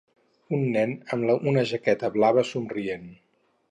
[0.57, 3.11] Un nen amb una jaqueta blava somrient.